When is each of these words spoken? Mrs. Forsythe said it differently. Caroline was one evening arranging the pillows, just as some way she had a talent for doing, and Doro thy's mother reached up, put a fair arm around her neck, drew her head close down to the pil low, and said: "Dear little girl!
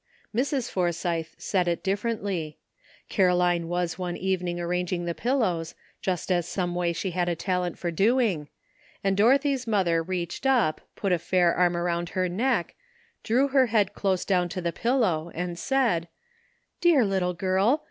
Mrs. 0.35 0.71
Forsythe 0.71 1.27
said 1.37 1.67
it 1.67 1.83
differently. 1.83 2.57
Caroline 3.07 3.67
was 3.67 3.99
one 3.99 4.17
evening 4.17 4.59
arranging 4.59 5.05
the 5.05 5.13
pillows, 5.13 5.75
just 6.01 6.31
as 6.31 6.47
some 6.47 6.73
way 6.73 6.91
she 6.91 7.11
had 7.11 7.29
a 7.29 7.35
talent 7.35 7.77
for 7.77 7.91
doing, 7.91 8.47
and 9.03 9.15
Doro 9.15 9.37
thy's 9.37 9.67
mother 9.67 10.01
reached 10.01 10.47
up, 10.47 10.81
put 10.95 11.11
a 11.11 11.19
fair 11.19 11.53
arm 11.53 11.77
around 11.77 12.09
her 12.17 12.27
neck, 12.27 12.73
drew 13.21 13.49
her 13.49 13.67
head 13.67 13.93
close 13.93 14.25
down 14.25 14.49
to 14.49 14.59
the 14.59 14.73
pil 14.73 14.97
low, 14.97 15.29
and 15.35 15.59
said: 15.59 16.07
"Dear 16.81 17.05
little 17.05 17.35
girl! 17.35 17.79